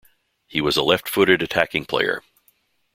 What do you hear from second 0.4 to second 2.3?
He was a left-footed attacking player.